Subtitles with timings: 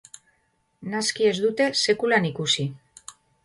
[0.93, 2.69] Naski ez dute sekulan ikusi.